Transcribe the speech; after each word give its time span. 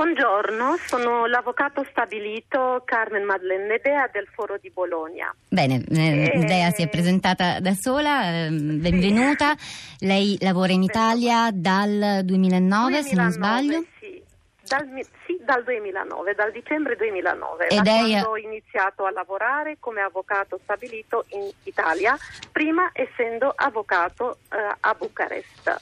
Buongiorno, 0.00 0.76
sono 0.88 1.24
l'avvocato 1.24 1.82
stabilito 1.88 2.82
Carmen 2.84 3.24
Madeleine 3.24 3.64
Nedea 3.66 4.06
del 4.12 4.28
Foro 4.30 4.58
di 4.60 4.70
Bologna. 4.70 5.34
Bene, 5.48 5.82
eh, 5.88 6.32
Eh, 6.32 6.36
Nedea 6.36 6.70
si 6.70 6.82
è 6.82 6.88
presentata 6.90 7.60
da 7.60 7.72
sola, 7.72 8.44
eh, 8.44 8.50
benvenuta. 8.50 9.54
Lei 10.00 10.36
lavora 10.42 10.72
in 10.72 10.82
Italia 10.82 11.48
dal 11.50 12.20
2009, 12.24 13.02
se 13.02 13.14
non 13.14 13.30
2009, 13.30 13.32
sbaglio. 13.32 13.84
Sì. 13.98 14.22
Dal, 14.68 14.86
sì, 15.24 15.38
dal 15.42 15.64
2009, 15.64 16.34
dal 16.34 16.52
dicembre 16.52 16.94
2009, 16.96 17.68
Ed 17.68 17.80
da 17.80 17.90
è- 17.90 17.96
quando 18.10 18.28
ho 18.28 18.36
iniziato 18.36 19.06
a 19.06 19.10
lavorare 19.12 19.78
come 19.80 20.02
avvocato 20.02 20.60
stabilito 20.62 21.24
in 21.28 21.48
Italia, 21.62 22.18
prima 22.52 22.90
essendo 22.92 23.50
avvocato 23.56 24.40
eh, 24.52 24.56
a 24.78 24.92
Bucarest. 24.92 25.80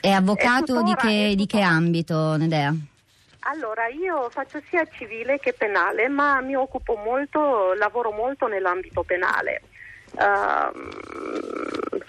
È 0.00 0.10
avvocato 0.12 0.82
di 0.82 0.94
che, 0.94 1.32
di 1.34 1.46
che 1.46 1.60
ambito, 1.62 2.36
Nedea? 2.36 2.72
Allora, 3.46 3.88
io 3.88 4.30
faccio 4.30 4.60
sia 4.70 4.86
civile 4.90 5.38
che 5.38 5.52
penale, 5.52 6.08
ma 6.08 6.40
mi 6.40 6.54
occupo 6.56 6.96
molto, 6.96 7.74
lavoro 7.74 8.10
molto 8.10 8.46
nell'ambito 8.46 9.02
penale. 9.02 9.60
Ehm, 10.18 10.88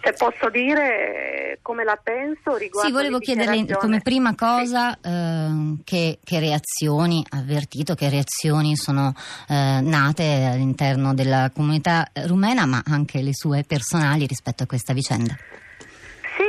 se 0.01 0.13
posso 0.13 0.49
dire 0.49 1.57
come 1.61 1.83
la 1.83 1.99
penso 2.01 2.55
riguardo 2.55 2.87
Sì, 2.87 2.91
volevo 2.91 3.17
le 3.17 3.23
chiederle 3.23 3.75
come 3.77 3.99
prima 4.01 4.35
cosa 4.35 4.95
eh, 5.01 5.77
che, 5.83 6.19
che 6.23 6.39
reazioni, 6.39 7.25
ha 7.29 7.37
avvertito 7.39 7.95
che 7.95 8.09
reazioni 8.09 8.75
sono 8.75 9.13
eh, 9.49 9.79
nate 9.81 10.45
all'interno 10.53 11.13
della 11.15 11.49
comunità 11.53 12.07
rumena, 12.27 12.65
ma 12.65 12.83
anche 12.85 13.21
le 13.21 13.33
sue 13.33 13.63
personali 13.67 14.27
rispetto 14.27 14.63
a 14.63 14.67
questa 14.67 14.93
vicenda. 14.93 15.35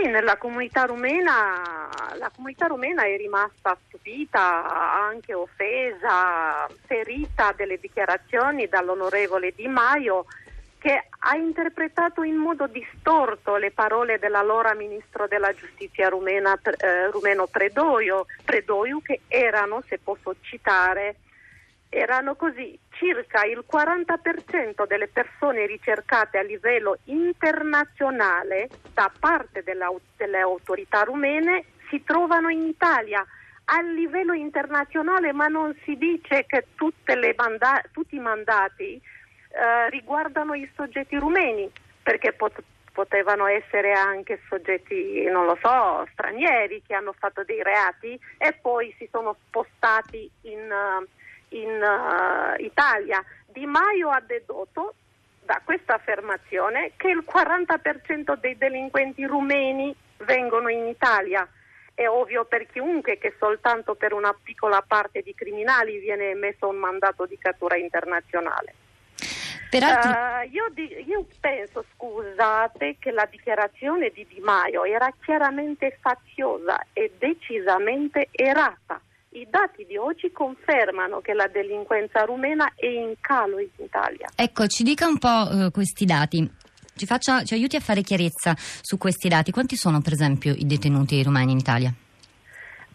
Nella 0.07 0.37
comunità 0.37 0.85
rumena, 0.85 1.89
la 2.15 2.31
comunità 2.35 2.67
rumena 2.67 3.05
è 3.05 3.17
rimasta 3.17 3.77
stupita, 3.87 4.95
anche 5.09 5.35
offesa, 5.35 6.67
ferita 6.87 7.53
delle 7.57 7.79
dichiarazioni 7.79 8.69
dall'onorevole 8.69 9.53
Di 9.55 9.67
Maio 9.67 10.27
che 10.79 11.09
ha 11.19 11.37
interpretato 11.37 12.23
in 12.23 12.37
modo 12.37 12.69
distorto 12.69 13.57
le 13.57 13.73
parole 13.73 14.19
dell'allora 14.19 14.75
ministro 14.75 15.27
della 15.27 15.53
giustizia 15.53 16.09
rumena, 16.09 16.57
eh, 16.63 17.11
rumeno 17.11 17.47
Predoio, 17.49 18.27
Predoiu 18.45 19.03
che 19.03 19.23
erano, 19.27 19.83
se 19.89 19.99
posso 19.99 20.37
citare, 20.41 21.17
erano 21.89 22.37
così, 22.37 22.79
circa 22.99 23.45
il 23.45 23.65
40% 23.71 24.87
delle 24.87 25.09
persone 25.09 25.67
ricercate 25.67 26.39
a 26.39 26.43
livello 26.43 26.99
internazionale 27.05 28.69
da 28.93 29.11
parte 29.19 29.63
delle 29.63 30.41
autorità 30.41 31.03
rumene 31.03 31.65
si 31.89 32.03
trovano 32.05 32.49
in 32.49 32.67
Italia 32.67 33.25
a 33.69 33.81
livello 33.83 34.33
internazionale, 34.33 35.33
ma 35.33 35.47
non 35.49 35.75
si 35.85 35.97
dice 35.97 36.47
che 36.47 36.67
manda- 37.37 37.83
tutti 37.91 38.17
i 38.17 38.21
mandati 38.21 39.01
eh, 39.49 39.91
riguardano 39.91 40.55
i 40.55 40.71
soggetti 40.77 41.17
rumeni, 41.17 41.71
perché 42.03 42.33
pot- 42.33 42.63
potevano 42.93 43.47
essere 43.47 43.93
anche 43.93 44.41
soggetti, 44.49 45.25
non 45.25 45.47
lo 45.47 45.59
so, 45.61 46.07
stranieri 46.13 46.83
che 46.87 46.95
hanno 46.95 47.15
fatto 47.19 47.43
dei 47.45 47.63
reati 47.63 48.19
e 48.39 48.53
poi 48.61 48.95
si 48.99 49.09
sono 49.11 49.37
spostati 49.47 50.31
in, 50.43 50.71
in 51.61 51.83
eh, 51.83 52.63
Italia. 52.63 53.25
Di 53.47 53.67
Maio 53.67 54.11
ha 54.11 54.23
dedotto 54.25 54.95
da 55.45 55.61
questa 55.65 55.95
affermazione 55.95 56.93
che 56.97 57.09
il 57.09 57.25
40% 57.25 58.37
dei 58.39 58.59
delinquenti 58.59 59.25
rumeni 59.25 59.95
vengono 60.19 60.69
in 60.69 60.87
Italia. 60.87 61.49
È 61.95 62.07
ovvio 62.07 62.45
per 62.45 62.67
chiunque 62.67 63.17
che 63.17 63.35
soltanto 63.39 63.95
per 63.95 64.13
una 64.13 64.37
piccola 64.43 64.83
parte 64.87 65.23
di 65.23 65.35
criminali 65.35 65.99
viene 65.99 66.31
emesso 66.31 66.69
un 66.69 66.77
mandato 66.77 67.25
di 67.25 67.39
cattura 67.39 67.77
internazionale. 67.77 68.75
Peraltro, 69.71 70.11
Eh, 70.11 70.47
io, 70.53 70.69
di- 70.73 71.05
io 71.07 71.27
penso, 71.41 71.85
scusate, 71.95 72.97
che 72.99 73.11
la 73.11 73.27
dichiarazione 73.31 74.11
di 74.11 74.27
Di 74.27 74.41
Maio 74.41 74.85
era 74.85 75.13
chiaramente 75.23 75.99
faziosa 76.01 76.79
e 76.93 77.13
decisamente 77.19 78.29
errata. 78.31 79.01
I 79.37 79.47
dati 79.51 79.85
di 79.85 79.99
oggi 79.99 80.33
confermano 80.33 81.21
che 81.21 81.35
la 81.35 81.47
delinquenza 81.47 82.25
rumena 82.25 82.73
è 82.75 82.87
in 82.87 83.17
calo 83.21 83.59
in 83.59 83.69
Italia. 83.77 84.31
ecco, 84.35 84.67
ci 84.67 84.83
dica 84.83 85.07
un 85.07 85.19
po' 85.19 85.51
eh, 85.51 85.71
questi 85.71 86.07
dati. 86.07 86.51
Ci, 86.97 87.05
faccia- 87.05 87.43
ci 87.43 87.53
aiuti 87.53 87.77
a 87.77 87.81
fare 87.81 88.01
chiarezza 88.01 88.55
su 88.57 88.97
questi 88.97 89.29
dati. 89.29 89.51
Quanti 89.51 89.77
sono, 89.77 90.01
per 90.01 90.15
esempio, 90.15 90.55
i 90.55 90.65
detenuti 90.65 91.23
rumeni 91.23 91.53
in 91.53 91.59
Italia? 91.59 91.93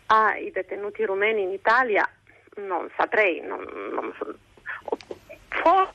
Ah, 0.07 0.35
i 0.35 0.49
detenuti 0.49 1.05
rumeni 1.05 1.43
in 1.43 1.51
Italia 1.51 2.09
non 2.55 2.89
saprei, 2.97 3.39
non, 3.41 3.61
non 3.93 4.11
so. 4.17 4.35
For- 5.49 5.93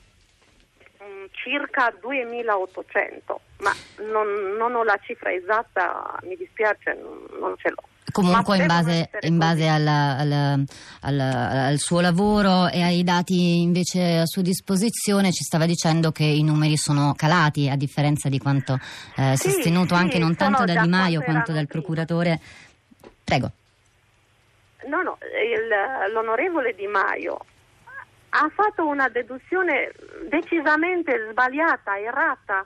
mm, 1.03 1.25
circa 1.31 1.93
2800, 1.99 3.41
ma 3.57 3.73
non, 4.09 4.55
non 4.55 4.75
ho 4.75 4.83
la 4.85 4.97
cifra 5.03 5.33
esatta, 5.33 6.17
mi 6.23 6.37
dispiace, 6.37 6.97
non 7.37 7.53
ce 7.57 7.69
l'ho. 7.69 7.83
Comunque 8.11 8.57
in 8.57 8.67
base, 8.67 9.09
in 9.21 9.37
base 9.37 9.67
alla- 9.67 10.15
alla- 10.17 10.57
alla- 11.01 11.65
al 11.67 11.77
suo 11.77 11.99
lavoro 11.99 12.67
e 12.69 12.81
ai 12.81 13.03
dati 13.03 13.61
invece 13.61 14.19
a 14.19 14.25
sua 14.25 14.41
disposizione 14.41 15.31
ci 15.33 15.43
stava 15.43 15.65
dicendo 15.65 16.11
che 16.11 16.23
i 16.23 16.41
numeri 16.41 16.77
sono 16.77 17.13
calati 17.15 17.69
a 17.69 17.75
differenza 17.75 18.29
di 18.29 18.39
quanto 18.39 18.79
eh, 19.17 19.35
Sì, 19.35 19.49
sostenuto 19.51 19.95
sì, 19.95 20.01
anche 20.01 20.19
non 20.19 20.35
tanto 20.35 20.63
da 20.63 20.81
Di 20.81 20.87
Maio 20.87 21.21
quanto 21.21 21.51
dal 21.51 21.67
procuratore. 21.67 22.39
Prego. 23.23 23.51
No, 24.87 25.01
no, 25.01 25.17
il- 25.21 26.13
l'onorevole 26.13 26.73
Di 26.75 26.87
Maio 26.87 27.37
ha 28.29 28.49
fatto 28.55 28.87
una 28.87 29.09
deduzione 29.09 29.91
decisamente 30.29 31.27
sbagliata, 31.29 31.99
errata, 31.99 32.65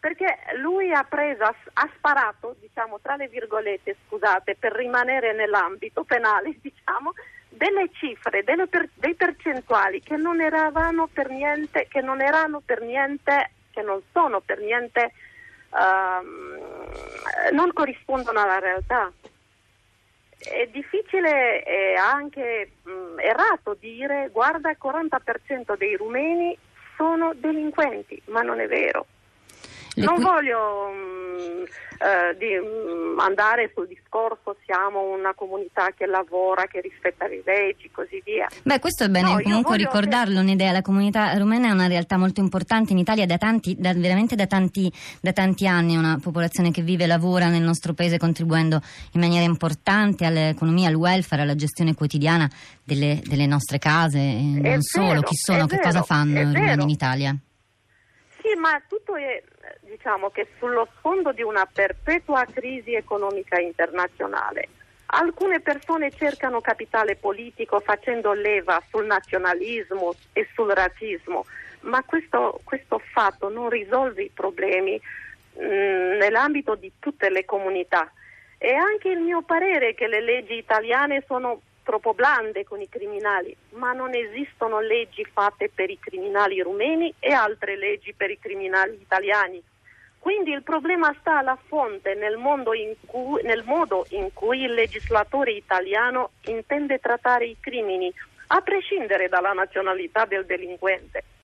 perché 0.00 0.38
lui 0.56 0.92
ha 0.92 1.04
preso, 1.04 1.44
ha, 1.44 1.90
sparato, 1.94 2.56
diciamo, 2.58 2.98
tra 3.00 3.16
le 3.16 3.28
virgolette, 3.28 3.96
scusate, 4.06 4.56
per 4.58 4.72
rimanere 4.72 5.34
nell'ambito 5.34 6.04
penale, 6.04 6.56
diciamo, 6.60 7.12
delle 7.50 7.90
cifre, 7.92 8.42
delle 8.42 8.66
per- 8.66 8.88
dei 8.94 9.14
percentuali 9.14 10.00
che 10.00 10.16
non 10.16 10.40
eravamo 10.40 11.06
per 11.06 11.28
niente, 11.28 11.86
che 11.88 12.00
non 12.00 12.22
erano 12.22 12.62
per 12.64 12.80
niente, 12.80 13.50
che 13.70 13.82
non 13.82 14.00
sono 14.12 14.40
per 14.40 14.58
niente, 14.60 15.12
ehm, 15.74 16.58
non 17.52 17.72
corrispondono 17.74 18.40
alla 18.40 18.58
realtà. 18.58 19.12
È 20.38 20.66
difficile 20.68 21.62
e 21.64 21.94
anche 21.96 22.70
mh, 22.82 23.18
errato 23.18 23.76
dire 23.78 24.30
guarda 24.32 24.70
il 24.70 24.78
40% 24.82 25.76
dei 25.76 25.96
rumeni 25.96 26.56
sono 26.96 27.34
delinquenti, 27.34 28.22
ma 28.26 28.40
non 28.40 28.60
è 28.60 28.66
vero. 28.66 29.06
Non 30.04 30.14
cui- 30.16 30.24
voglio 30.24 30.88
mh, 30.90 31.64
eh, 32.02 32.36
di, 32.38 32.46
mh, 32.56 33.18
andare 33.20 33.70
sul 33.74 33.86
discorso 33.86 34.56
siamo 34.64 35.02
una 35.12 35.34
comunità 35.34 35.90
che 35.96 36.06
lavora, 36.06 36.64
che 36.66 36.80
rispetta 36.80 37.26
le 37.28 37.42
leggi, 37.44 37.90
così 37.92 38.20
via. 38.24 38.48
Beh, 38.62 38.78
questo 38.78 39.04
è 39.04 39.08
bene 39.08 39.28
No, 39.34 39.40
comunque 39.42 39.76
ricordarlo, 39.76 40.40
un'idea. 40.40 40.72
La 40.72 40.80
comunità 40.82 41.36
rumena 41.36 41.68
è 41.68 41.70
una 41.72 41.86
realtà 41.88 42.16
molto 42.16 42.40
importante 42.40 42.92
in 42.92 42.98
Italia 42.98 43.26
da 43.26 43.36
tanti, 43.36 43.76
da- 43.78 43.92
veramente 43.92 44.34
da 44.34 44.46
tanti, 44.46 44.90
da 45.20 45.32
tanti 45.32 45.66
anni, 45.66 45.96
una 45.96 46.18
popolazione 46.20 46.70
che 46.70 46.80
vive 46.82 47.04
e 47.04 47.06
lavora 47.06 47.48
nel 47.48 47.62
nostro 47.62 47.92
paese 47.92 48.16
contribuendo 48.18 48.80
in 49.12 49.20
maniera 49.20 49.44
importante 49.44 50.24
all'economia, 50.24 50.88
al 50.88 50.94
welfare, 50.94 51.42
alla 51.42 51.54
gestione 51.54 51.94
quotidiana 51.94 52.48
delle, 52.82 53.20
delle 53.24 53.46
nostre 53.46 53.78
case 53.78 54.18
e 54.18 54.40
non 54.42 54.64
È 54.64 54.76
solo. 54.80 55.06
vero, 55.08 55.20
Chi 55.22 55.34
sono, 55.36 55.66
che 55.66 55.76
vero, 55.76 55.88
cosa 55.88 56.02
fanno 56.02 56.38
i 56.40 56.44
rumeni 56.44 56.64
vero. 56.66 56.82
in 56.82 56.88
Italia? 56.88 57.36
Sì, 58.50 58.58
ma 58.58 58.82
tutto 58.88 59.14
è, 59.14 59.40
diciamo 59.82 60.30
che 60.30 60.48
sullo 60.58 60.88
sfondo 60.96 61.30
di 61.30 61.42
una 61.42 61.68
perpetua 61.72 62.44
crisi 62.52 62.94
economica 62.94 63.60
internazionale. 63.60 64.68
Alcune 65.06 65.60
persone 65.60 66.10
cercano 66.10 66.60
capitale 66.60 67.14
politico 67.14 67.78
facendo 67.78 68.32
leva 68.32 68.82
sul 68.88 69.06
nazionalismo 69.06 70.14
e 70.32 70.48
sul 70.52 70.70
razzismo, 70.70 71.46
ma 71.82 72.02
questo, 72.02 72.60
questo 72.64 73.00
fatto 73.12 73.48
non 73.48 73.68
risolve 73.68 74.22
i 74.24 74.30
problemi 74.34 75.00
mh, 75.54 75.62
nell'ambito 76.18 76.74
di 76.74 76.90
tutte 76.98 77.30
le 77.30 77.44
comunità. 77.44 78.10
È 78.58 78.72
anche 78.72 79.10
il 79.10 79.20
mio 79.20 79.42
parere 79.42 79.94
che 79.94 80.08
le 80.08 80.20
leggi 80.20 80.54
italiane 80.54 81.22
sono 81.24 81.60
troppo 81.90 82.14
blande 82.14 82.62
con 82.62 82.80
i 82.80 82.88
criminali, 82.88 83.54
ma 83.70 83.92
non 83.92 84.14
esistono 84.14 84.78
leggi 84.78 85.24
fatte 85.24 85.68
per 85.74 85.90
i 85.90 85.98
criminali 85.98 86.62
rumeni 86.62 87.12
e 87.18 87.32
altre 87.32 87.76
leggi 87.76 88.14
per 88.14 88.30
i 88.30 88.38
criminali 88.38 88.92
italiani. 88.92 89.60
Quindi 90.20 90.52
il 90.52 90.62
problema 90.62 91.12
sta 91.18 91.38
alla 91.38 91.58
fonte, 91.66 92.14
nel, 92.14 92.38
cui- 93.06 93.42
nel 93.42 93.64
modo 93.64 94.06
in 94.10 94.32
cui 94.32 94.62
il 94.62 94.72
legislatore 94.72 95.50
italiano 95.50 96.30
intende 96.42 97.00
trattare 97.00 97.46
i 97.46 97.56
crimini, 97.58 98.14
a 98.52 98.60
prescindere 98.60 99.28
dalla 99.28 99.52
nazionalità 99.52 100.26
del 100.26 100.46
delinquente. 100.46 101.24